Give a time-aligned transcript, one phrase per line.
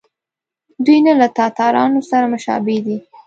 [0.85, 2.97] دوی نه له تاتارانو سره مشابه دي.